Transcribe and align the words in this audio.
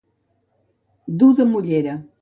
Dur 1.19 1.31
de 1.41 1.49
mollera. 1.53 1.99